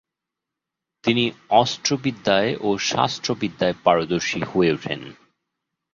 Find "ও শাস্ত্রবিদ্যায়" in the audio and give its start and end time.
2.61-3.75